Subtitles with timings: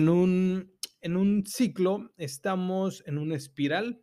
[0.00, 0.72] en un,
[1.02, 4.00] en un ciclo, estamos en una espiral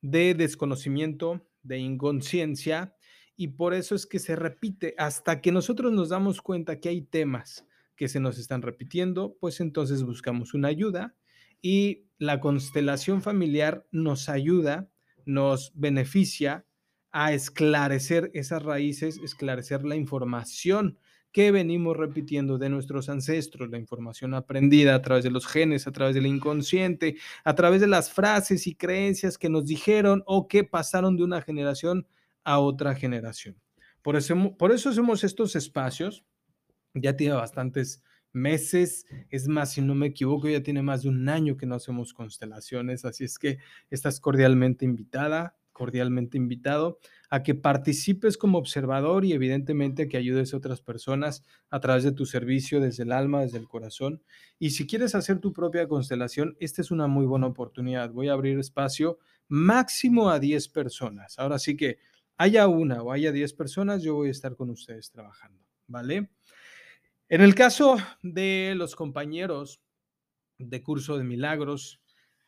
[0.00, 2.94] de desconocimiento, de inconsciencia,
[3.36, 7.02] y por eso es que se repite hasta que nosotros nos damos cuenta que hay
[7.02, 7.66] temas
[7.96, 11.16] que se nos están repitiendo, pues entonces buscamos una ayuda
[11.60, 14.92] y la constelación familiar nos ayuda,
[15.26, 16.66] nos beneficia
[17.10, 21.00] a esclarecer esas raíces, esclarecer la información
[21.32, 25.92] que venimos repitiendo de nuestros ancestros, la información aprendida a través de los genes, a
[25.92, 30.62] través del inconsciente, a través de las frases y creencias que nos dijeron o que
[30.64, 32.06] pasaron de una generación
[32.44, 33.56] a otra generación.
[34.02, 36.24] Por eso, por eso hacemos estos espacios.
[36.94, 41.28] Ya tiene bastantes meses, es más, si no me equivoco, ya tiene más de un
[41.28, 43.58] año que no hacemos constelaciones, así es que
[43.90, 46.98] estás cordialmente invitada, cordialmente invitado
[47.30, 52.12] a que participes como observador y evidentemente que ayudes a otras personas a través de
[52.12, 54.22] tu servicio desde el alma, desde el corazón.
[54.58, 58.10] Y si quieres hacer tu propia constelación, esta es una muy buena oportunidad.
[58.10, 61.38] Voy a abrir espacio máximo a 10 personas.
[61.38, 61.98] Ahora sí que
[62.36, 66.30] haya una o haya 10 personas, yo voy a estar con ustedes trabajando, ¿vale?
[67.28, 69.80] En el caso de los compañeros
[70.58, 72.01] de curso de milagros,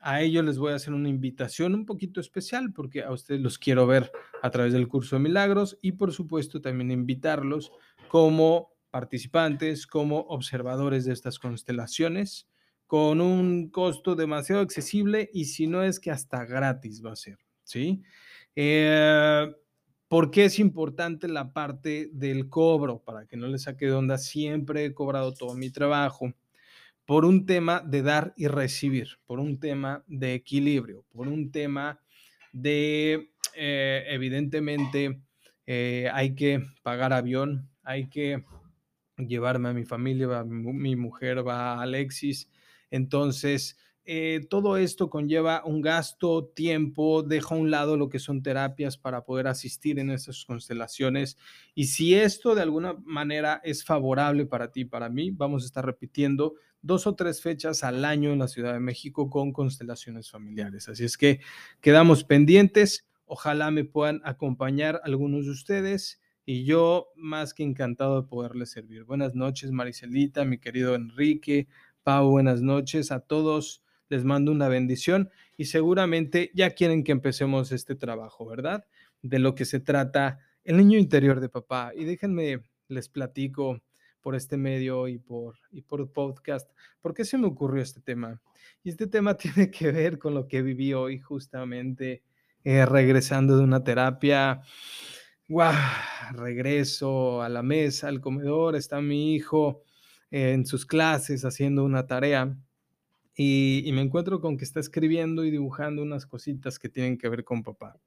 [0.05, 3.59] a ellos les voy a hacer una invitación un poquito especial porque a ustedes los
[3.59, 7.73] quiero ver a través del curso de milagros y por supuesto también invitarlos
[8.09, 12.47] como participantes, como observadores de estas constelaciones
[12.87, 17.39] con un costo demasiado accesible y si no es que hasta gratis va a ser,
[17.63, 18.03] ¿sí?
[18.55, 19.51] Eh,
[20.07, 23.03] ¿Por qué es importante la parte del cobro?
[23.03, 26.35] Para que no les saque de onda, siempre he cobrado todo mi trabajo
[27.07, 32.01] por un tema de dar y recibir, por un tema de equilibrio, por un tema
[32.53, 35.21] de, eh, evidentemente,
[35.67, 38.45] eh, hay que pagar avión, hay que
[39.19, 42.51] llevarme a mi familia, mi, mujer va Alexis,
[42.91, 48.43] entonces eh, todo esto conlleva un gasto, tiempo, deja a un lado lo que son
[48.43, 51.39] terapias para poder asistir en esas constelaciones.
[51.75, 55.87] Y si esto de alguna manera es favorable para ti, para mí, vamos a estar
[55.87, 56.55] repitiendo
[56.85, 60.89] dos o tres fechas al año en la Ciudad de México con constelaciones familiares.
[60.89, 61.41] Así es que
[61.81, 63.07] quedamos pendientes.
[63.25, 69.05] Ojalá me puedan acompañar algunos de ustedes y yo más que encantado de poderles servir.
[69.05, 71.69] Buenas noches, Maricelita, mi querido Enrique,
[72.03, 73.83] Pau, buenas noches a todos.
[74.11, 78.85] Les mando una bendición y seguramente ya quieren que empecemos este trabajo, ¿verdad?
[79.23, 81.93] De lo que se trata el niño interior de papá.
[81.97, 83.81] Y déjenme, les platico
[84.25, 86.71] por este medio y por, y por podcast.
[87.03, 88.41] ¿Por qué se me ocurrió este tema?
[88.83, 92.23] Y este tema tiene que ver con lo que viví hoy justamente
[92.65, 94.63] eh, regresando de una terapia.
[95.47, 95.75] ¡Guau!
[96.33, 99.83] Regreso a la mesa, al comedor, está mi hijo
[100.31, 102.57] en sus clases haciendo una tarea
[103.37, 107.29] y, y, me encuentro con que está escribiendo y dibujando unas cositas que tienen que
[107.29, 108.01] ver con papá,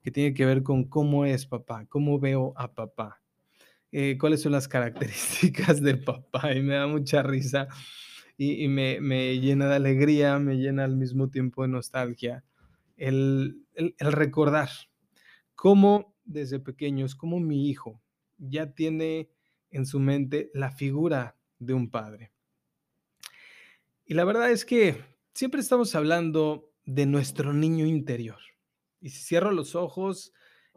[0.00, 3.20] que tienen que ver con cómo es papá, cómo veo a papá.
[3.92, 7.66] Eh, cuáles son las características del papá y me da mucha risa
[8.36, 12.42] y, me, llena de alegría, me llena al mismo tiempo de nostalgia
[12.96, 14.70] el, el recordar
[15.54, 18.00] cómo desde pequeños, cómo mi hijo
[18.38, 19.28] ya tiene
[19.70, 22.32] en su mente la figura de un padre.
[24.06, 24.96] Y la verdad es que
[25.34, 28.38] siempre estamos hablando de nuestro niño interior.
[29.00, 30.32] Y si cierro los ojos,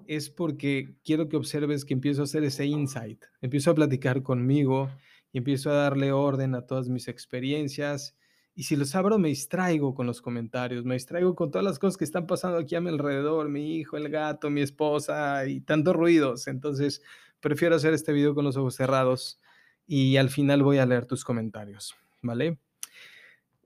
[0.08, 4.90] es porque quiero que observes que empiezo a hacer ese insight, empiezo a platicar conmigo
[5.32, 8.16] y empiezo a darle orden a todas mis experiencias.
[8.56, 11.98] Y si los abro, me distraigo con los comentarios, me distraigo con todas las cosas
[11.98, 15.96] que están pasando aquí a mi alrededor, mi hijo, el gato, mi esposa y tantos
[15.96, 16.48] ruidos.
[16.48, 17.02] Entonces,
[17.40, 19.40] prefiero hacer este video con los ojos cerrados
[19.88, 22.60] y al final voy a leer tus comentarios, ¿vale?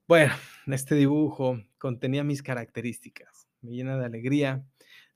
[0.07, 0.33] Bueno,
[0.67, 4.65] este dibujo contenía mis características, me llena de alegría,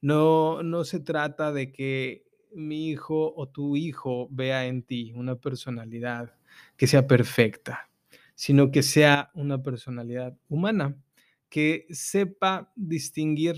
[0.02, 5.36] no, no se trata de que mi hijo o tu hijo vea en ti una
[5.36, 6.36] personalidad
[6.78, 7.90] que sea perfecta,
[8.36, 10.98] sino que sea una personalidad humana,
[11.50, 13.56] que sepa distinguir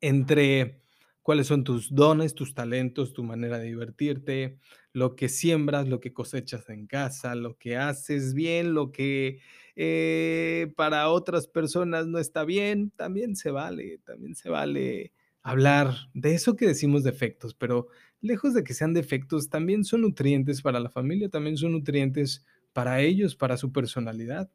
[0.00, 0.82] entre
[1.22, 4.58] cuáles son tus dones, tus talentos, tu manera de divertirte,
[4.92, 9.40] lo que siembras, lo que cosechas en casa, lo que haces bien, lo que
[9.76, 15.12] eh, para otras personas no está bien, también se vale, también se vale
[15.44, 17.88] hablar de eso que decimos defectos, pero
[18.22, 22.44] lejos de que sean defectos, también son nutrientes para la familia, también son nutrientes
[22.74, 24.50] para ellos, para su personalidad.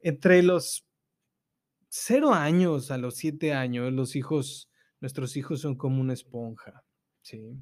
[0.00, 0.86] Entre los
[1.88, 4.70] cero años a los siete años, los hijos,
[5.00, 6.84] nuestros hijos son como una esponja,
[7.22, 7.56] ¿sí?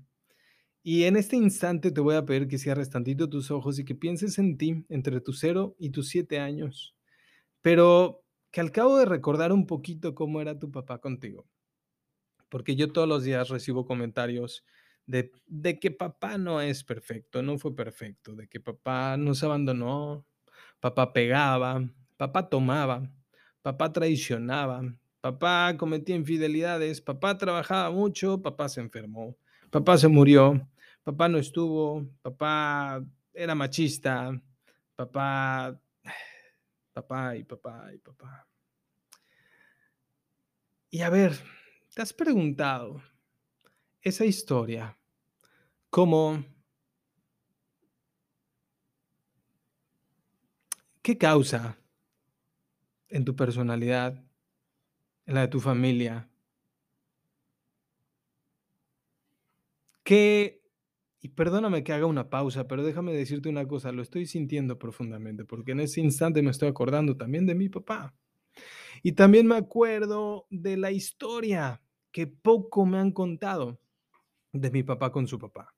[0.83, 3.95] Y en este instante te voy a pedir que cierres tantito tus ojos y que
[3.95, 6.95] pienses en ti entre tus cero y tus siete años.
[7.63, 11.47] pero que al cabo de recordar un poquito cómo era tu papá contigo,
[12.49, 14.65] porque yo todos los días recibo comentarios
[15.07, 20.27] de, de que papá no es perfecto, no fue perfecto, de que papá nos abandonó,
[20.81, 21.83] papá pegaba,
[22.17, 23.11] papá tomaba,
[23.63, 24.83] papá traicionaba,
[25.21, 29.37] papá cometía infidelidades, papá trabajaba mucho, papá se enfermó,
[29.71, 30.69] papá se murió,
[31.03, 34.41] papá no estuvo, papá era machista,
[34.97, 35.81] papá,
[36.93, 38.47] papá y papá y papá.
[40.91, 41.33] Y a ver,
[41.95, 43.01] ¿te has preguntado
[44.03, 44.99] esa historia
[45.91, 46.45] cómo,
[51.03, 51.79] qué causa
[53.09, 54.25] en tu personalidad,
[55.27, 56.29] en la de tu familia?
[60.03, 60.61] ¿Qué
[61.21, 65.47] y perdóname que haga una pausa, pero déjame decirte una cosa, lo estoy sintiendo profundamente,
[65.47, 68.15] porque en ese instante me estoy acordando también de mi papá.
[69.03, 71.81] Y también me acuerdo de la historia
[72.15, 73.81] que poco me han contado
[74.53, 75.75] de mi papá con su papá,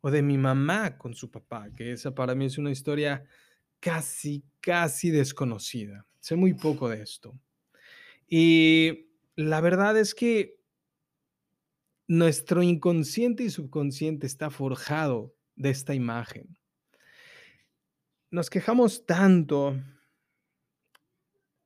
[0.00, 3.24] o de mi mamá con su papá, que esa para mí es una historia
[3.78, 6.04] casi, casi desconocida.
[6.18, 7.38] Sé muy poco de esto.
[8.26, 10.58] Y la verdad es que
[12.08, 16.58] nuestro inconsciente y subconsciente está forjado de esta imagen.
[18.32, 19.80] Nos quejamos tanto,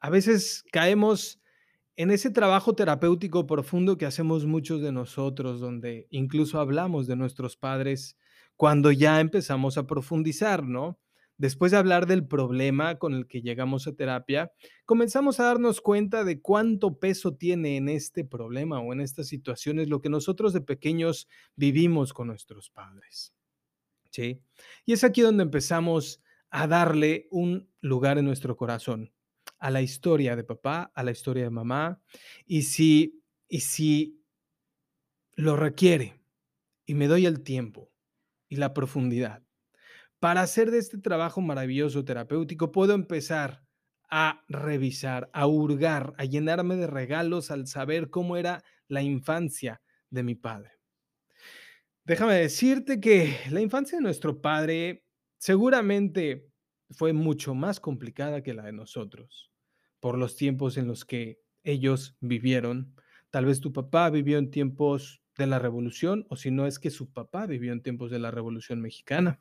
[0.00, 1.41] a veces caemos
[1.96, 7.56] en ese trabajo terapéutico profundo que hacemos muchos de nosotros, donde incluso hablamos de nuestros
[7.56, 8.16] padres
[8.56, 10.98] cuando ya empezamos a profundizar, ¿no?
[11.38, 14.52] Después de hablar del problema con el que llegamos a terapia,
[14.84, 19.88] comenzamos a darnos cuenta de cuánto peso tiene en este problema o en estas situaciones
[19.88, 23.34] lo que nosotros de pequeños vivimos con nuestros padres.
[24.10, 24.42] ¿Sí?
[24.84, 29.10] Y es aquí donde empezamos a darle un lugar en nuestro corazón
[29.62, 32.02] a la historia de papá, a la historia de mamá,
[32.44, 34.20] y si, y si
[35.34, 36.20] lo requiere,
[36.84, 37.92] y me doy el tiempo
[38.48, 39.44] y la profundidad,
[40.18, 43.62] para hacer de este trabajo maravilloso terapéutico, puedo empezar
[44.10, 49.80] a revisar, a hurgar, a llenarme de regalos al saber cómo era la infancia
[50.10, 50.72] de mi padre.
[52.04, 55.04] Déjame decirte que la infancia de nuestro padre
[55.38, 56.48] seguramente
[56.90, 59.51] fue mucho más complicada que la de nosotros,
[60.02, 62.92] por los tiempos en los que ellos vivieron.
[63.30, 66.90] Tal vez tu papá vivió en tiempos de la revolución, o si no es que
[66.90, 69.40] su papá vivió en tiempos de la revolución mexicana.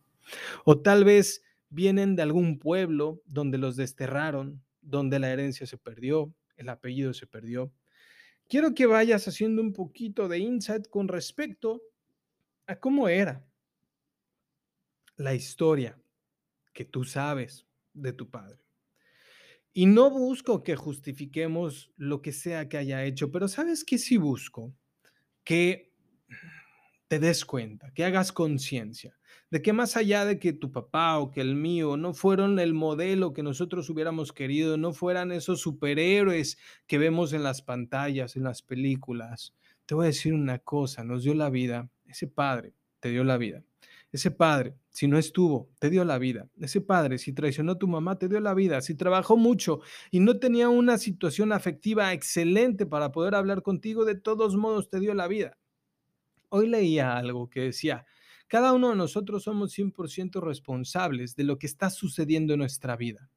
[0.63, 6.31] O tal vez vienen de algún pueblo donde los desterraron, donde la herencia se perdió,
[6.57, 7.73] el apellido se perdió.
[8.47, 11.81] Quiero que vayas haciendo un poquito de insight con respecto
[12.67, 13.43] a cómo era
[15.15, 15.99] la historia
[16.71, 17.65] que tú sabes
[17.95, 18.60] de tu padre.
[19.73, 24.17] Y no busco que justifiquemos lo que sea que haya hecho, pero ¿sabes qué sí
[24.17, 24.73] busco?
[25.43, 25.93] Que
[27.07, 29.17] te des cuenta, que hagas conciencia
[29.51, 32.73] de que más allá de que tu papá o que el mío no fueron el
[32.73, 36.57] modelo que nosotros hubiéramos querido, no fueran esos superhéroes
[36.87, 39.53] que vemos en las pantallas, en las películas,
[39.85, 43.37] te voy a decir una cosa, nos dio la vida, ese padre te dio la
[43.37, 43.61] vida.
[44.11, 46.49] Ese padre, si no estuvo, te dio la vida.
[46.59, 48.81] Ese padre, si traicionó a tu mamá, te dio la vida.
[48.81, 49.79] Si trabajó mucho
[50.11, 54.99] y no tenía una situación afectiva excelente para poder hablar contigo, de todos modos te
[54.99, 55.57] dio la vida.
[56.49, 58.05] Hoy leía algo que decía,
[58.47, 63.29] cada uno de nosotros somos 100% responsables de lo que está sucediendo en nuestra vida.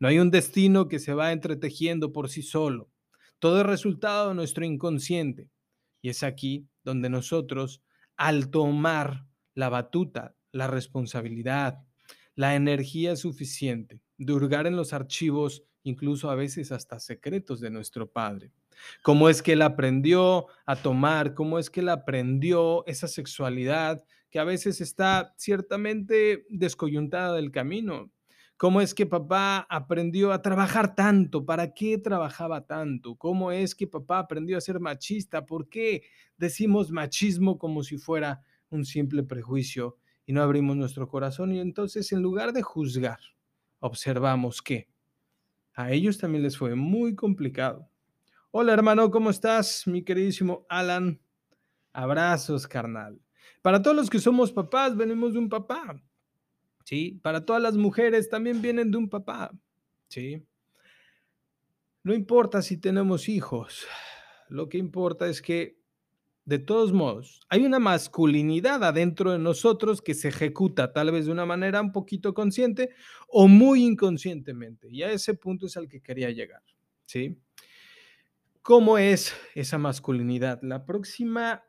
[0.00, 2.90] No hay un destino que se va entretejiendo por sí solo.
[3.38, 5.48] Todo es resultado de nuestro inconsciente.
[6.02, 7.82] Y es aquí donde nosotros,
[8.16, 9.27] al tomar
[9.58, 11.82] la batuta, la responsabilidad,
[12.36, 18.08] la energía suficiente de hurgar en los archivos, incluso a veces hasta secretos de nuestro
[18.08, 18.52] Padre,
[19.02, 24.38] cómo es que él aprendió a tomar, cómo es que él aprendió esa sexualidad que
[24.38, 28.12] a veces está ciertamente descoyuntada del camino.
[28.58, 31.44] ¿Cómo es que papá aprendió a trabajar tanto?
[31.44, 33.16] ¿Para qué trabajaba tanto?
[33.16, 35.46] ¿Cómo es que papá aprendió a ser machista?
[35.46, 36.04] ¿Por qué
[36.36, 39.96] decimos machismo como si fuera un simple prejuicio
[40.26, 41.52] y no abrimos nuestro corazón?
[41.52, 43.20] Y entonces en lugar de juzgar,
[43.80, 44.88] observamos que
[45.74, 47.88] a ellos también les fue muy complicado
[48.50, 49.86] Hola hermano, ¿cómo estás?
[49.86, 51.20] Mi queridísimo Alan.
[51.92, 53.20] Abrazos, carnal.
[53.60, 56.02] Para todos los que somos papás, venimos de un papá.
[56.84, 57.20] ¿Sí?
[57.22, 59.52] Para todas las mujeres también vienen de un papá.
[60.08, 60.46] ¿Sí?
[62.02, 63.86] No importa si tenemos hijos.
[64.48, 65.77] Lo que importa es que
[66.48, 71.32] de todos modos, hay una masculinidad adentro de nosotros que se ejecuta tal vez de
[71.32, 72.88] una manera un poquito consciente
[73.28, 74.88] o muy inconscientemente.
[74.90, 76.62] Y a ese punto es al que quería llegar,
[77.04, 77.38] ¿sí?
[78.62, 80.62] ¿Cómo es esa masculinidad?
[80.62, 81.64] La próxima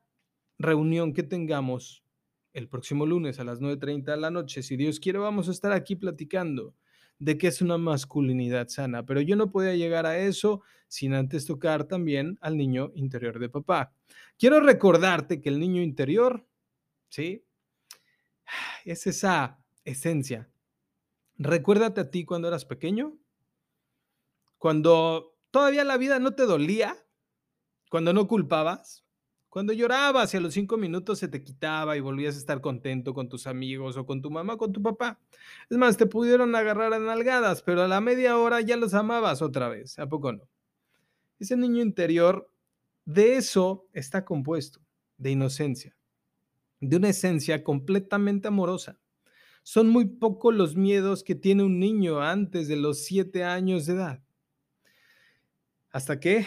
[0.58, 2.06] reunión que tengamos
[2.54, 5.74] el próximo lunes a las 9.30 de la noche, si Dios quiere, vamos a estar
[5.74, 6.74] aquí platicando
[7.20, 11.46] de qué es una masculinidad sana, pero yo no podía llegar a eso sin antes
[11.46, 13.94] tocar también al niño interior de papá.
[14.38, 16.48] Quiero recordarte que el niño interior,
[17.10, 17.46] ¿sí?
[18.86, 20.50] Es esa esencia.
[21.38, 23.18] Recuérdate a ti cuando eras pequeño,
[24.58, 26.96] cuando todavía la vida no te dolía,
[27.90, 29.06] cuando no culpabas,
[29.50, 33.13] cuando llorabas y a los cinco minutos se te quitaba y volvías a estar contento
[33.13, 35.20] con tus amigos o con tu mamá o con tu papá.
[35.70, 39.41] Es más, te pudieron agarrar a nalgadas, pero a la media hora ya los amabas
[39.41, 39.98] otra vez.
[39.98, 40.48] ¿A poco no?
[41.39, 42.51] Ese niño interior,
[43.06, 44.82] de eso está compuesto,
[45.18, 45.96] de inocencia,
[46.79, 49.00] de una esencia completamente amorosa.
[49.63, 53.94] Son muy pocos los miedos que tiene un niño antes de los siete años de
[53.94, 54.24] edad.
[55.91, 56.46] Hasta que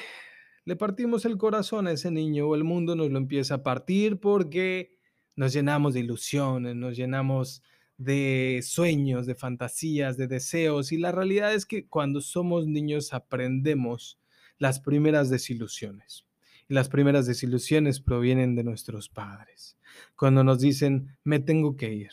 [0.64, 4.20] le partimos el corazón a ese niño o el mundo nos lo empieza a partir
[4.20, 4.98] porque
[5.36, 7.62] nos llenamos de ilusiones, nos llenamos
[7.96, 14.18] de sueños, de fantasías, de deseos y la realidad es que cuando somos niños aprendemos
[14.58, 16.24] las primeras desilusiones.
[16.68, 19.76] Y las primeras desilusiones provienen de nuestros padres.
[20.14, 22.12] Cuando nos dicen, me tengo que ir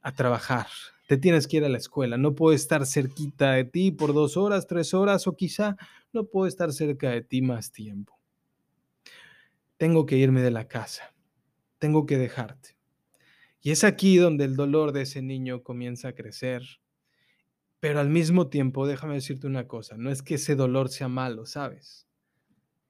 [0.00, 0.68] a trabajar,
[1.06, 4.36] te tienes que ir a la escuela, no puedo estar cerquita de ti por dos
[4.36, 5.76] horas, tres horas o quizá
[6.12, 8.18] no puedo estar cerca de ti más tiempo.
[9.76, 11.14] Tengo que irme de la casa,
[11.78, 12.76] tengo que dejarte.
[13.60, 16.62] Y es aquí donde el dolor de ese niño comienza a crecer.
[17.80, 21.44] Pero al mismo tiempo, déjame decirte una cosa, no es que ese dolor sea malo,
[21.44, 22.06] ¿sabes?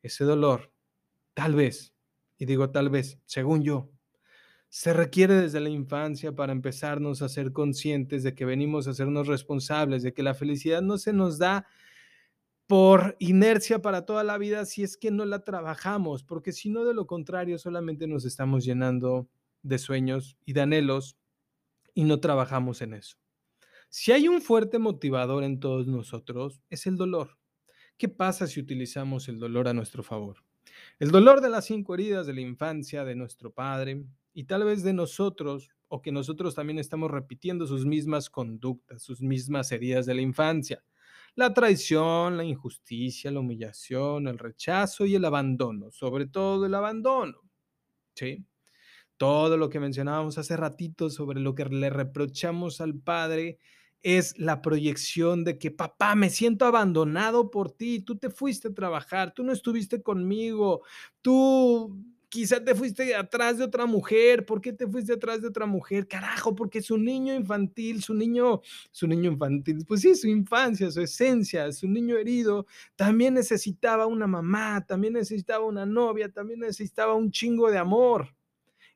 [0.02, 0.72] Ese dolor,
[1.32, 1.94] tal vez,
[2.38, 3.90] y digo tal vez, según yo,
[4.74, 9.28] se requiere desde la infancia para empezarnos a ser conscientes de que venimos a sernos
[9.28, 11.64] responsables, de que la felicidad no se nos da
[12.66, 16.84] por inercia para toda la vida si es que no la trabajamos, porque si no,
[16.84, 19.28] de lo contrario, solamente nos estamos llenando
[19.62, 21.16] de sueños y de anhelos
[21.94, 23.16] y no trabajamos en eso.
[23.90, 27.38] Si hay un fuerte motivador en todos nosotros, es el dolor.
[27.96, 30.38] ¿Qué pasa si utilizamos el dolor a nuestro favor?
[30.98, 34.04] El dolor de las cinco heridas de la infancia de nuestro padre
[34.34, 39.22] y tal vez de nosotros, o que nosotros también estamos repitiendo sus mismas conductas, sus
[39.22, 40.84] mismas heridas de la infancia
[41.36, 47.40] la traición, la injusticia, la humillación, el rechazo y el abandono, sobre todo el abandono.
[48.14, 48.44] ¿Sí?
[49.16, 53.58] Todo lo que mencionábamos hace ratito sobre lo que le reprochamos al padre
[54.02, 58.74] es la proyección de que, papá, me siento abandonado por ti, tú te fuiste a
[58.74, 60.82] trabajar, tú no estuviste conmigo,
[61.22, 61.96] tú
[62.34, 64.44] quizá te fuiste atrás de otra mujer.
[64.44, 66.08] ¿Por qué te fuiste atrás de otra mujer?
[66.08, 68.60] Carajo, porque su niño infantil, su niño,
[68.90, 74.26] su niño infantil, pues sí, su infancia, su esencia, su niño herido, también necesitaba una
[74.26, 78.34] mamá, también necesitaba una novia, también necesitaba un chingo de amor.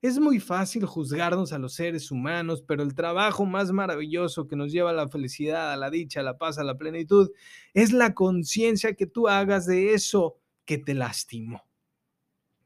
[0.03, 4.73] Es muy fácil juzgarnos a los seres humanos, pero el trabajo más maravilloso que nos
[4.73, 7.31] lleva a la felicidad, a la dicha, a la paz, a la plenitud,
[7.73, 11.68] es la conciencia que tú hagas de eso que te lastimó.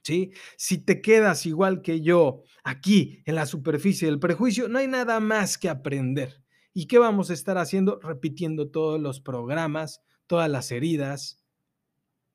[0.02, 5.20] Si te quedas igual que yo aquí en la superficie del prejuicio, no hay nada
[5.20, 6.42] más que aprender.
[6.74, 8.00] ¿Y qué vamos a estar haciendo?
[8.00, 11.42] Repitiendo todos los programas, todas las heridas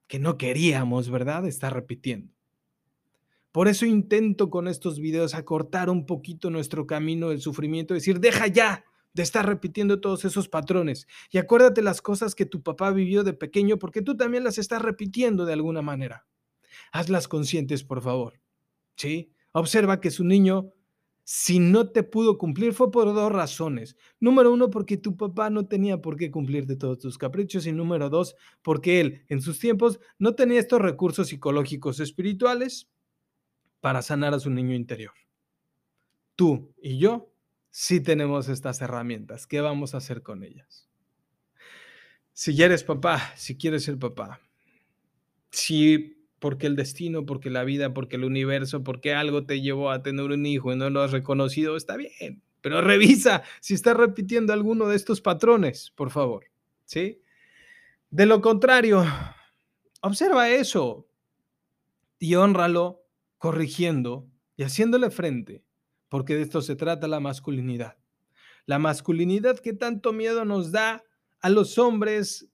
[0.08, 1.46] que no queríamos, ¿verdad?
[1.46, 2.34] Estar repitiendo.
[3.52, 8.48] Por eso intento con estos videos acortar un poquito nuestro camino del sufrimiento, decir, deja
[8.48, 13.24] ya de estar repitiendo todos esos patrones y acuérdate las cosas que tu papá vivió
[13.24, 16.28] de pequeño porque tú también las estás repitiendo de alguna manera
[16.92, 18.40] hazlas conscientes, por favor.
[18.96, 19.34] ¿Sí?
[19.52, 20.74] Observa que su niño,
[21.24, 23.96] si no te pudo cumplir, fue por dos razones.
[24.20, 27.68] Número uno, porque tu papá no tenía por qué cumplirte todos tus caprichos.
[27.68, 32.90] Y número dos, porque él, en sus tiempos, no tenía estos recursos psicológicos espirituales
[33.82, 35.14] para sanar a su niño interior.
[36.36, 37.32] Tú y yo
[37.72, 39.48] sí tenemos estas herramientas.
[39.48, 40.88] ¿Qué vamos a hacer con ellas?
[42.34, 44.40] Si ya eres papá, si quieres ser papá,
[45.50, 50.04] si porque el destino, porque la vida, porque el universo, porque algo te llevó a
[50.04, 54.54] tener un hijo y no lo has reconocido, está bien, pero revisa si estás repitiendo
[54.54, 56.46] alguno de estos patrones, por favor,
[56.86, 57.22] ¿sí?
[58.10, 59.06] De lo contrario,
[60.02, 61.08] observa eso
[62.20, 63.04] y honralo
[63.38, 65.64] corrigiendo y haciéndole frente,
[66.10, 67.98] porque de esto se trata la masculinidad.
[68.66, 71.04] La masculinidad que tanto miedo nos da
[71.42, 72.50] a los hombres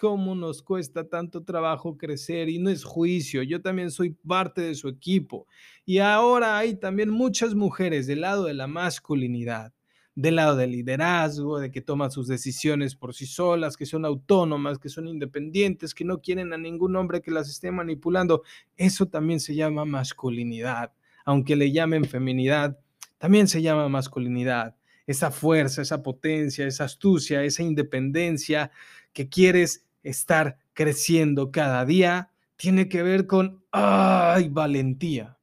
[0.00, 4.74] cómo nos cuesta tanto trabajo crecer y no es juicio, yo también soy parte de
[4.74, 5.46] su equipo.
[5.84, 9.74] Y ahora hay también muchas mujeres del lado de la masculinidad,
[10.14, 14.78] del lado del liderazgo, de que toman sus decisiones por sí solas, que son autónomas,
[14.78, 18.42] que son independientes, que no quieren a ningún hombre que las esté manipulando.
[18.78, 20.94] Eso también se llama masculinidad,
[21.26, 22.78] aunque le llamen feminidad,
[23.18, 24.76] también se llama masculinidad
[25.06, 28.70] esa fuerza, esa potencia, esa astucia, esa independencia
[29.12, 35.38] que quieres estar creciendo cada día, tiene que ver con, ay, valentía.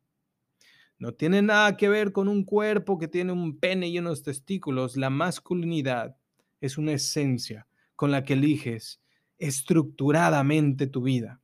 [1.00, 4.98] No tiene nada que ver con un cuerpo que tiene un pene y unos testículos.
[4.98, 6.18] La masculinidad
[6.60, 9.02] es una esencia con la que eliges
[9.38, 11.42] estructuradamente tu vida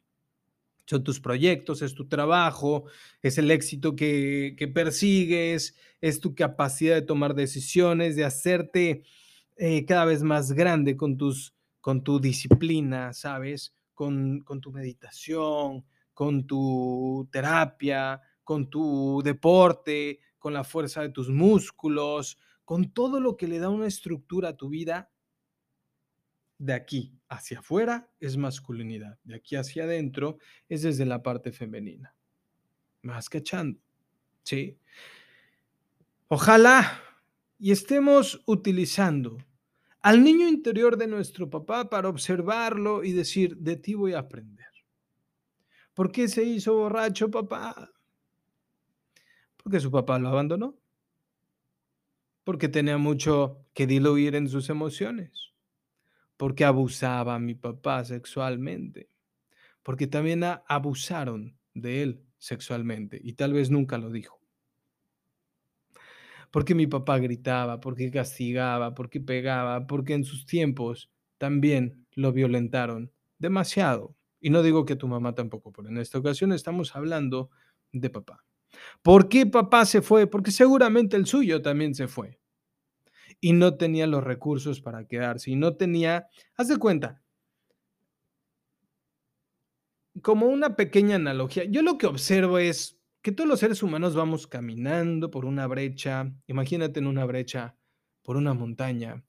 [0.85, 2.85] son tus proyectos, es tu trabajo,
[3.21, 9.03] es el éxito que, persigues, es tu capacidad de tomar decisiones, de hacerte
[9.55, 11.52] eh, cada vez más grande con, tus,
[11.83, 13.75] con tu disciplina, ¿sabes?
[13.93, 21.27] Con, con tu meditación, con tu terapia, con tu deporte, con la fuerza de tus
[21.27, 25.11] músculos, con todo lo que le da una estructura a tu vida
[26.57, 30.37] de aquí hacia afuera es masculinidad, de aquí hacia adentro
[30.69, 32.15] es desde la parte femenina.
[33.01, 33.81] Más cachando,
[34.43, 34.79] ¿sí?
[36.29, 37.01] Ojalá
[37.59, 39.37] y estemos utilizando
[40.03, 44.67] al niño interior de nuestro papá para observarlo y decir, de ti voy a aprender.
[45.95, 47.91] ¿Por qué se hizo borracho papá?
[49.57, 50.77] Porque su papá lo abandonó.
[52.43, 55.53] Porque tenía mucho que diluir en sus emociones
[56.43, 59.09] porque abusaba a mi papá sexualmente,
[59.81, 64.42] porque también abusaron de él sexualmente y tal vez nunca lo dijo.
[66.53, 73.11] Porque mi papá gritaba, porque castigaba, porque pegaba, porque en sus tiempos también lo violentaron
[73.39, 74.15] demasiado.
[74.39, 77.49] Y no digo que tu mamá tampoco, pero en esta ocasión estamos hablando
[77.91, 78.45] de papá.
[79.01, 80.27] ¿Por qué papá se fue?
[80.27, 82.39] Porque seguramente el suyo también se fue
[83.41, 87.23] y no tenía los recursos para quedarse y no tenía, haz de cuenta,
[90.21, 94.45] como una pequeña analogía, yo lo que observo es que todos los seres humanos vamos
[94.47, 97.75] caminando por una brecha, imagínate en una brecha
[98.21, 99.23] por una montaña,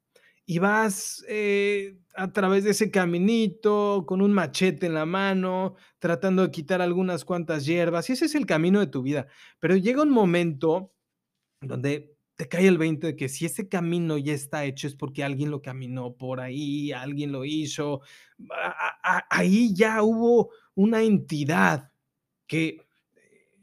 [0.44, 6.42] y vas eh, a través de ese caminito con un machete en la mano, tratando
[6.42, 9.28] de quitar algunas cuantas hierbas, y ese es el camino de tu vida.
[9.60, 10.92] Pero llega un momento
[11.60, 15.22] donde te cae el 20 de que si ese camino ya está hecho es porque
[15.22, 18.00] alguien lo caminó por ahí, alguien lo hizo.
[19.30, 21.92] ahí ya hubo una entidad
[22.46, 22.83] que,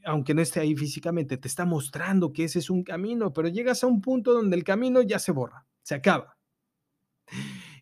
[0.06, 3.84] aunque no esté ahí físicamente, te está mostrando que ese es un camino, pero llegas
[3.84, 6.38] a un punto donde el camino ya se borra, se acaba.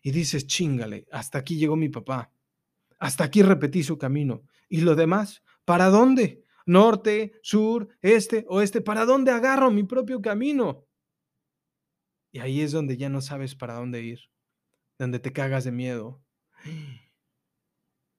[0.02, 2.32] Y dices, chingale, hasta aquí llegó mi papá,
[2.98, 4.42] hasta aquí repetí su camino.
[4.68, 5.42] ¿Y lo demás?
[5.64, 6.44] ¿Para dónde?
[6.70, 10.86] norte, sur, este, oeste, ¿para dónde agarro mi propio camino?
[12.32, 14.20] Y ahí es donde ya no sabes para dónde ir,
[14.98, 16.22] donde te cagas de miedo.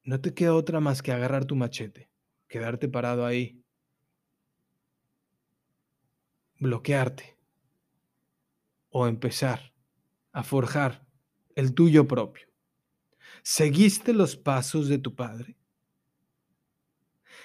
[0.03, 2.11] No te queda otra más que agarrar tu machete,
[2.49, 3.60] quedarte parado ahí,
[6.61, 7.35] bloquearte
[8.91, 9.73] o empezar
[10.31, 11.05] a forjar
[11.55, 12.47] el tuyo propio.
[13.41, 15.57] ¿Seguiste los pasos de tu padre?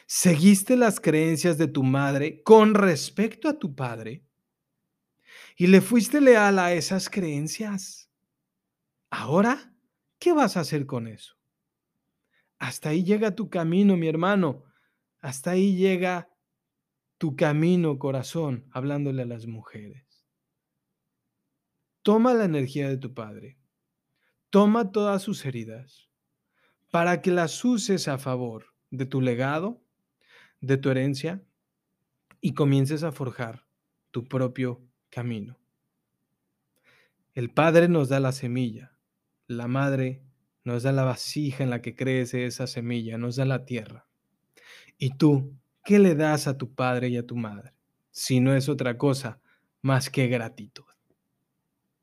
[0.06, 4.22] ¿Seguiste las creencias de tu madre con respecto a tu padre?
[5.56, 8.10] ¿Y le fuiste leal a esas creencias?
[9.08, 9.74] Ahora,
[10.18, 11.34] ¿qué vas a hacer con eso?
[12.58, 14.64] Hasta ahí llega tu camino, mi hermano.
[15.20, 16.28] Hasta ahí llega
[17.18, 20.26] tu camino, corazón, hablándole a las mujeres.
[22.02, 23.58] Toma la energía de tu padre.
[24.50, 26.08] Toma todas sus heridas
[26.90, 29.82] para que las uses a favor de tu legado
[30.60, 31.42] de tu herencia
[32.40, 33.66] y comiences a forjar
[34.10, 35.58] tu propio camino.
[37.34, 38.98] El Padre nos da la semilla,
[39.46, 40.22] la Madre
[40.64, 44.08] nos da la vasija en la que crece esa semilla, nos da la tierra.
[44.98, 45.54] ¿Y tú
[45.86, 47.72] qué le das a tu Padre y a tu Madre?
[48.10, 49.40] Si no es otra cosa
[49.80, 50.84] más que gratitud.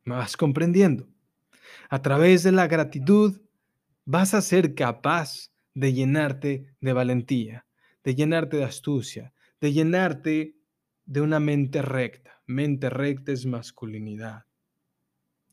[0.05, 1.09] ¿Me vas comprendiendo?
[1.89, 3.41] A través de la gratitud
[4.05, 7.65] vas a ser capaz de llenarte de valentía,
[8.03, 10.55] de llenarte de astucia, de llenarte
[11.05, 12.41] de una mente recta.
[12.45, 14.45] Mente recta es masculinidad.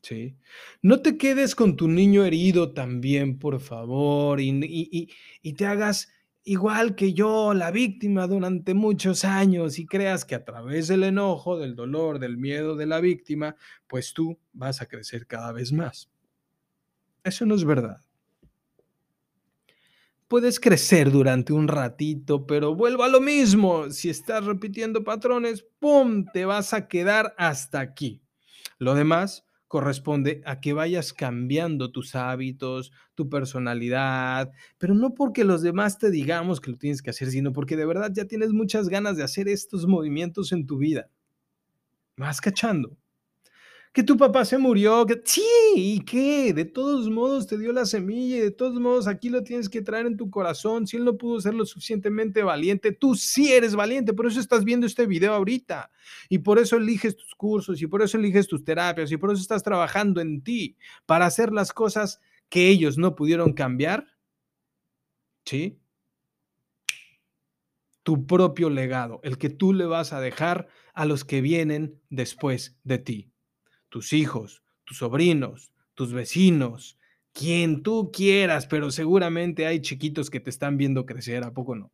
[0.01, 0.37] ¿Sí?
[0.81, 5.09] No te quedes con tu niño herido también, por favor, y,
[5.43, 6.11] y, te hagas
[6.43, 11.57] igual que yo, la víctima durante muchos años, y creas que a través del enojo,
[11.57, 13.55] del dolor, del miedo de la víctima,
[13.87, 16.09] pues tú vas a crecer cada vez más.
[17.23, 18.01] Eso no es verdad.
[20.31, 23.91] puedes crecer durante un ratito, pero vuelvo a lo mismo.
[23.91, 28.21] Si estás repitiendo patrones, ¡pum!, te vas a quedar hasta aquí.
[28.77, 35.61] Lo demás corresponde a que vayas cambiando tus hábitos, tu personalidad, pero no porque los
[35.61, 38.89] demás te digamos que lo tienes que hacer, sino porque de verdad ya tienes muchas
[38.89, 41.09] ganas de hacer estos movimientos en tu vida.
[42.17, 42.97] vas cachando?
[43.93, 45.43] Que tu papá se murió, que sí,
[45.75, 46.53] ¿y qué?
[46.53, 49.81] De todos modos te dio la semilla y de todos modos aquí lo tienes que
[49.81, 50.87] traer en tu corazón.
[50.87, 54.63] Si él no pudo ser lo suficientemente valiente, tú sí eres valiente, por eso estás
[54.63, 55.91] viendo este video ahorita
[56.29, 59.41] y por eso eliges tus cursos y por eso eliges tus terapias y por eso
[59.41, 64.07] estás trabajando en ti para hacer las cosas que ellos no pudieron cambiar.
[65.45, 65.79] ¿Sí?
[68.03, 72.79] Tu propio legado, el que tú le vas a dejar a los que vienen después
[72.83, 73.30] de ti
[73.91, 76.97] tus hijos, tus sobrinos, tus vecinos,
[77.33, 81.91] quien tú quieras, pero seguramente hay chiquitos que te están viendo crecer, ¿a poco no?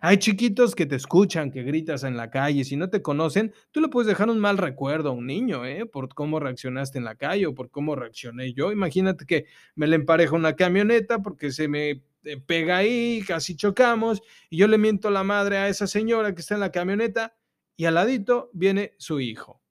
[0.00, 3.80] Hay chiquitos que te escuchan, que gritas en la calle, si no te conocen, tú
[3.80, 5.86] le puedes dejar un mal recuerdo a un niño, ¿eh?
[5.86, 8.70] Por cómo reaccionaste en la calle o por cómo reaccioné yo.
[8.70, 14.20] Imagínate que me le empareja una camioneta porque se me eh, pega ahí, casi chocamos,
[14.50, 17.34] y yo le miento la madre a esa señora que está en la camioneta
[17.76, 19.62] y al ladito viene su hijo.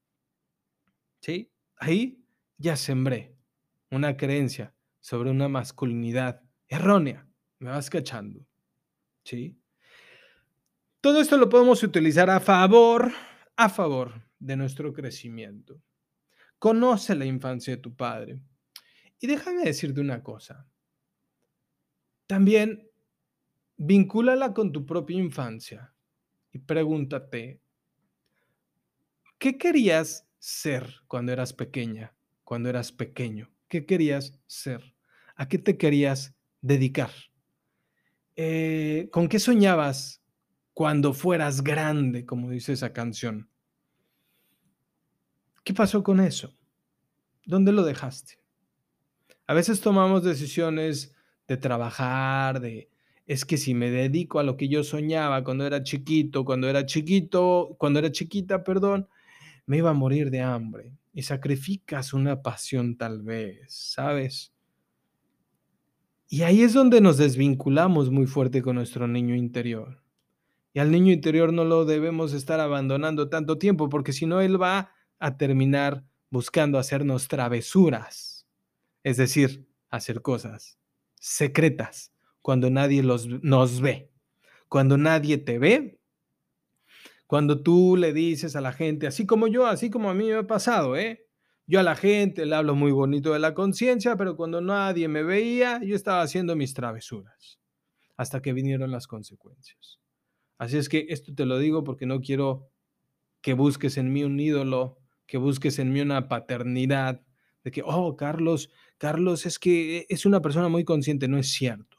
[1.28, 1.52] ¿Sí?
[1.76, 2.24] Ahí
[2.58, 3.36] ya sembré
[3.92, 7.28] una creencia sobre una masculinidad errónea.
[7.60, 8.46] Me vas cachando,
[9.24, 9.60] ¿sí?
[11.02, 13.12] Todo esto lo podemos utilizar a favor,
[13.56, 15.82] a favor de nuestro crecimiento.
[16.60, 18.40] Conoce la infancia de tu padre.
[19.20, 20.68] Y déjame decirte una cosa.
[22.26, 22.90] También
[23.76, 25.94] vincúlala con tu propia infancia
[26.52, 27.62] y pregúntate,
[29.38, 33.52] ¿qué querías ser cuando eras pequeña, cuando eras pequeño?
[33.68, 34.96] ¿Qué querías ser?
[35.36, 37.12] ¿A qué te querías dedicar?
[38.36, 40.22] Eh, ¿Con qué soñabas
[40.74, 43.50] cuando fueras grande, como dice esa canción?
[45.64, 46.56] ¿Qué pasó con eso?
[47.46, 48.40] ¿Dónde lo dejaste?
[49.48, 51.16] A veces tomamos decisiones
[51.48, 52.90] de trabajar, de,
[53.26, 56.86] es que si me dedico a lo que yo soñaba cuando era chiquito, cuando era
[56.86, 59.08] chiquito, cuando era chiquita, perdón,
[59.68, 64.52] me iba a morir de hambre y sacrificas una pasión tal vez, ¿sabes?
[66.28, 70.02] Y ahí es donde nos desvinculamos muy fuerte con nuestro niño interior.
[70.74, 74.62] Y al niño interior no lo debemos estar abandonando tanto tiempo porque si no, él
[74.62, 78.48] va a terminar buscando hacernos travesuras,
[79.04, 80.78] es decir, hacer cosas
[81.20, 84.12] secretas cuando nadie los, nos ve.
[84.70, 86.00] Cuando nadie te ve,
[87.28, 90.36] cuando tú le dices a la gente, así como yo, así como a mí me
[90.36, 91.26] ha pasado, ¿eh?
[91.68, 95.24] Yo a la gente le hablo muy bonito de la conciencia, pero cuando nadie me
[95.24, 97.60] veía, yo estaba haciendo mis travesuras,
[98.16, 100.00] hasta que vinieron las consecuencias.
[100.58, 102.72] Así es que esto te lo digo porque no quiero
[103.42, 107.22] que busques en mí un ídolo, que busques en mí una paternidad,
[107.64, 111.28] de que, oh, Carlos, Carlos es que es una persona muy consciente.
[111.28, 111.98] No es cierto,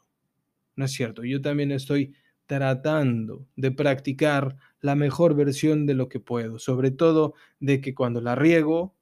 [0.75, 1.23] no es cierto.
[1.23, 2.15] Yo también estoy
[2.49, 8.21] tratando de practicar la mejor versión de lo que puedo, sobre todo de que cuando
[8.21, 8.95] la riego,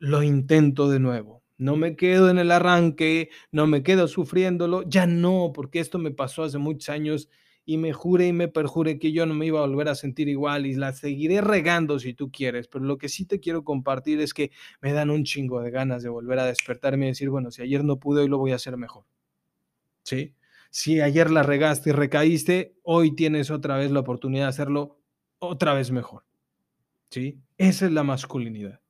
[0.00, 1.44] lo intento de nuevo.
[1.58, 6.10] No me quedo en el arranque, no me quedo sufriéndolo, ya no, porque esto me
[6.10, 7.30] pasó hace muchos años
[7.64, 10.28] y me jure y me perjure que yo no me iba a volver a sentir
[10.28, 14.20] igual y la seguiré regando si tú quieres, pero lo que sí te quiero compartir
[14.20, 14.50] es que
[14.80, 17.84] me dan un chingo de ganas de volver a despertarme y decir, bueno, si ayer
[17.84, 19.04] no pude, hoy lo voy a hacer mejor.
[20.02, 20.35] ¿Sí?
[20.76, 25.00] Si ayer la regaste y recaíste, hoy tienes otra vez la oportunidad de hacerlo
[25.38, 26.26] otra vez mejor.
[27.08, 27.40] ¿Sí?
[27.56, 28.82] Esa es la masculinidad.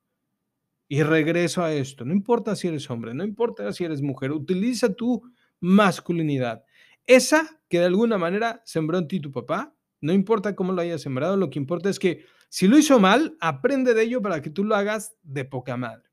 [0.88, 4.94] Y regreso a esto, no importa si eres hombre, no importa si eres mujer, utiliza
[4.94, 5.22] tu
[5.60, 6.64] masculinidad.
[7.06, 11.02] Esa que de alguna manera sembró en ti tu papá, no importa cómo lo hayas
[11.02, 14.50] sembrado, lo que importa es que si lo hizo mal, aprende de ello para que
[14.50, 16.10] tú lo hagas de poca madre.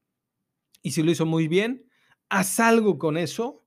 [0.83, 1.89] Y si lo hizo muy bien,
[2.29, 3.62] haz algo con eso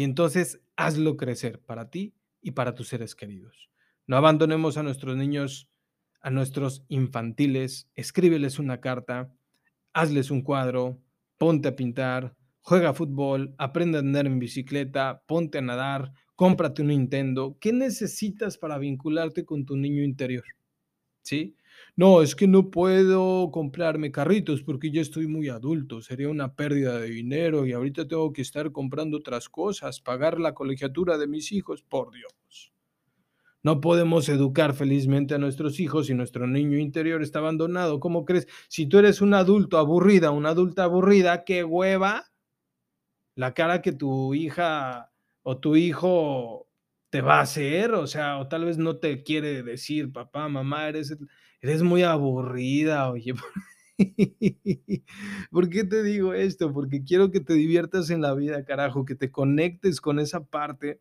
[0.00, 3.68] y entonces hazlo crecer para ti y para tus seres queridos.
[4.06, 5.68] No abandonemos a nuestros niños,
[6.22, 9.30] a nuestros infantiles, escríbeles una carta,
[9.92, 11.02] hazles un cuadro,
[11.36, 16.88] ponte a pintar, juega fútbol, aprende a andar en bicicleta, ponte a nadar, cómprate un
[16.88, 17.58] Nintendo.
[17.60, 20.44] ¿Qué necesitas para vincularte con tu niño interior?
[21.20, 21.58] ¿Sí?
[22.00, 26.98] No, es que no puedo comprarme carritos porque ya estoy muy adulto, sería una pérdida
[26.98, 31.52] de dinero y ahorita tengo que estar comprando otras cosas, pagar la colegiatura de mis
[31.52, 32.72] hijos, por Dios.
[33.62, 38.00] No podemos educar felizmente a nuestros hijos si nuestro niño interior está abandonado.
[38.00, 38.48] ¿Cómo crees?
[38.68, 42.32] Si tú eres un adulto aburrida, una adulta aburrida, qué hueva
[43.34, 46.66] la cara que tu hija o tu hijo
[47.10, 50.88] te va a hacer, o sea, o tal vez no te quiere decir, papá, mamá,
[50.88, 51.14] eres,
[51.60, 53.34] eres muy aburrida, oye.
[55.50, 56.72] ¿Por qué te digo esto?
[56.72, 61.00] Porque quiero que te diviertas en la vida, carajo, que te conectes con esa parte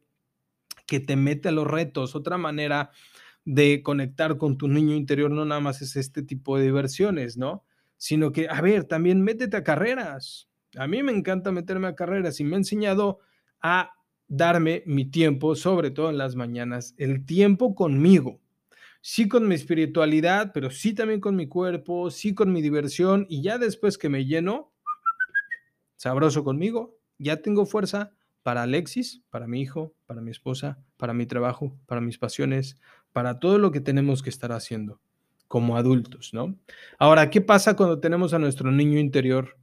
[0.85, 2.15] que te mete a los retos.
[2.15, 2.91] Otra manera
[3.45, 7.63] de conectar con tu niño interior no nada más es este tipo de diversiones, ¿no?
[7.97, 10.49] Sino que, a ver, también métete a carreras.
[10.77, 13.19] A mí me encanta meterme a carreras y me ha enseñado
[13.61, 13.93] a
[14.27, 18.39] darme mi tiempo, sobre todo en las mañanas, el tiempo conmigo.
[19.01, 23.41] Sí con mi espiritualidad, pero sí también con mi cuerpo, sí con mi diversión y
[23.41, 24.73] ya después que me lleno,
[25.95, 28.11] sabroso conmigo, ya tengo fuerza
[28.43, 32.77] para Alexis, para mi hijo, para mi esposa, para mi trabajo, para mis pasiones,
[33.11, 34.99] para todo lo que tenemos que estar haciendo
[35.47, 36.57] como adultos, ¿no?
[36.99, 39.57] Ahora, ¿qué pasa cuando tenemos a nuestro niño interior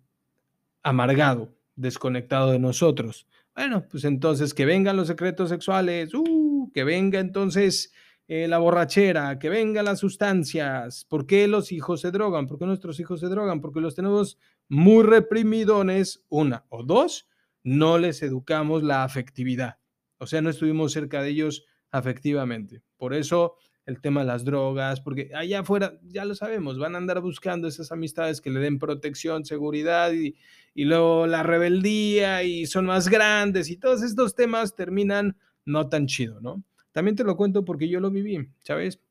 [0.83, 3.27] amargado, desconectado de nosotros?
[3.55, 7.93] Bueno, pues entonces que vengan los secretos sexuales, uh, que venga entonces
[8.29, 11.05] eh, la borrachera, que vengan las sustancias.
[11.09, 12.47] ¿Por qué los hijos se drogan?
[12.47, 13.61] ¿Por qué nuestros hijos se drogan?
[13.61, 17.29] Porque los tenemos muy reprimidones, una o dos,
[17.63, 19.79] no les educamos la afectividad.
[20.19, 22.83] O sea, no estuvimos cerca de ellos afectivamente.
[22.97, 26.99] Por eso el tema de las drogas, porque allá afuera, ya lo sabemos, van a
[26.99, 30.35] andar buscando esas amistades que le den protección, seguridad y,
[30.75, 36.07] y luego la rebeldía y son más grandes y todos estos temas terminan no tan
[36.07, 36.65] chido, ¿no?
[36.97, 39.03] También te lo cuento porque yo lo viví, ¿sabes?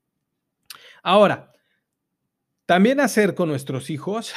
[1.04, 1.52] Ahora,
[2.66, 4.34] también hacer con nuestros hijos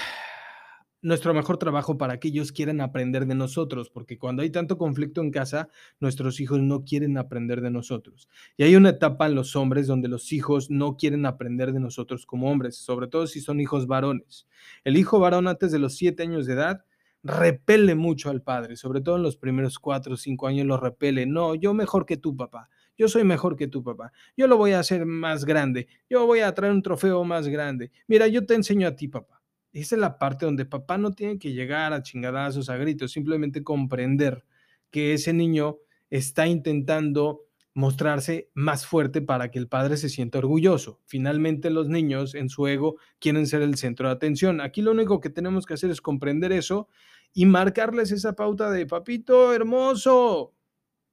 [1.01, 5.21] nuestro mejor trabajo para que ellos quieran aprender de nosotros, porque cuando hay tanto conflicto
[5.21, 5.67] en casa,
[5.99, 8.29] nuestros hijos no quieren aprender de nosotros.
[8.55, 12.27] Y hay una etapa en los hombres donde los hijos no quieren aprender de nosotros
[12.27, 14.45] como hombres, sobre todo si son hijos varones.
[14.83, 16.85] El hijo varón antes de los siete años de edad
[17.23, 21.25] repele mucho al padre, sobre todo en los primeros cuatro o cinco años lo repele.
[21.25, 22.69] No, yo mejor que tú, papá.
[22.99, 24.11] Yo soy mejor que tu papá.
[24.35, 25.87] Yo lo voy a hacer más grande.
[26.09, 27.91] Yo voy a traer un trofeo más grande.
[28.07, 29.41] Mira, yo te enseño a ti, papá.
[29.71, 33.63] Esa es la parte donde papá no tiene que llegar a chingadazos, a gritos, simplemente
[33.63, 34.43] comprender
[34.91, 35.77] que ese niño
[36.09, 40.99] está intentando mostrarse más fuerte para que el padre se sienta orgulloso.
[41.05, 44.59] Finalmente los niños en su ego quieren ser el centro de atención.
[44.59, 46.89] Aquí lo único que tenemos que hacer es comprender eso
[47.33, 50.53] y marcarles esa pauta de papito hermoso.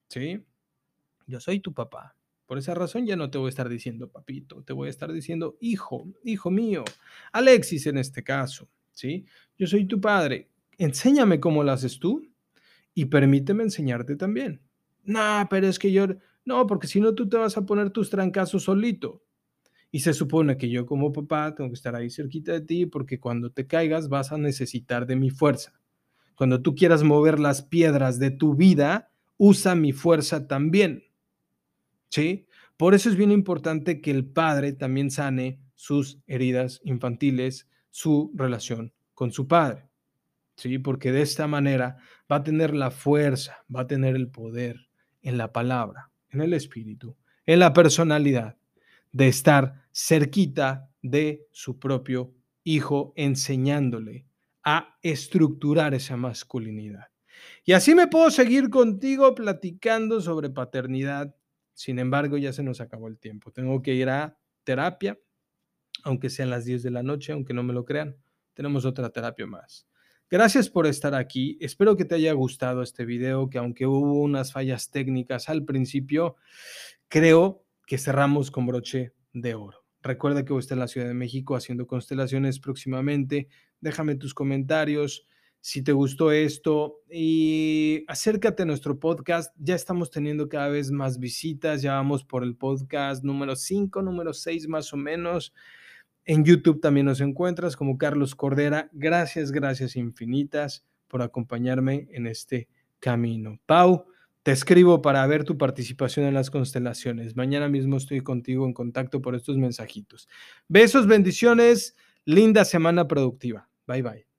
[0.09, 0.43] ¿Sí?
[1.27, 2.17] Yo soy tu papá.
[2.47, 5.13] Por esa razón ya no te voy a estar diciendo papito, te voy a estar
[5.13, 6.85] diciendo hijo, hijo mío,
[7.33, 9.25] Alexis en este caso, ¿sí?
[9.59, 12.25] Yo soy tu padre, enséñame cómo lo haces tú
[12.95, 14.63] y permíteme enseñarte también.
[15.03, 16.07] No, pero es que yo,
[16.45, 19.23] no, porque si no tú te vas a poner tus trancazos solito.
[19.91, 23.19] Y se supone que yo como papá tengo que estar ahí cerquita de ti porque
[23.19, 25.81] cuando te caigas vas a necesitar de mi fuerza.
[26.35, 31.05] Cuando tú quieras mover las piedras de tu vida, usa mi fuerza también.
[32.11, 32.47] ¿Sí?
[32.77, 38.93] Por eso es bien importante que el padre también sane sus heridas infantiles, su relación
[39.15, 39.89] con su padre,
[40.57, 40.79] ¿sí?
[40.79, 41.97] Porque de esta manera
[42.31, 44.89] va a tener la fuerza, va a tener el poder
[45.23, 47.17] en la palabra, en el espíritu,
[47.47, 48.57] en la personalidad,
[49.13, 54.27] de estar cerquita de su propio hijo, enseñándole
[54.63, 57.07] a estructurar esa masculinidad.
[57.65, 61.35] Y así me puedo seguir contigo platicando sobre paternidad,
[61.77, 63.53] sin embargo, ya se nos acabó el tiempo.
[63.53, 65.19] Tengo que ir a terapia,
[66.05, 68.17] aunque sean las 10 de la noche, aunque no me lo crean.
[68.55, 69.87] Tenemos otra terapia más.
[70.31, 71.59] Gracias por estar aquí.
[71.61, 76.37] Espero que te haya gustado este video, que aunque hubo unas fallas técnicas al principio,
[77.09, 79.85] creo que cerramos con broche de oro.
[80.01, 83.49] Recuerda que voy a estar en la Ciudad de México haciendo constelaciones próximamente.
[83.83, 85.27] Déjame tus comentarios
[85.67, 89.53] si te gustó esto y acércate a nuestro podcast.
[89.59, 94.33] Ya estamos teniendo cada vez más visitas, ya vamos por el podcast número 5, número
[94.33, 95.53] 6 más o menos.
[96.25, 98.89] En YouTube también nos encuentras como Carlos Cordera.
[98.93, 102.69] Gracias, gracias infinitas por acompañarme en este
[103.01, 103.59] camino.
[103.67, 104.07] Pau,
[104.45, 107.35] te escribo para ver tu participación en las constelaciones.
[107.35, 110.29] Mañana mismo estoy contigo en contacto por estos mensajitos.
[110.69, 113.69] Besos, bendiciones, linda semana productiva.
[113.89, 114.36] Bye bye.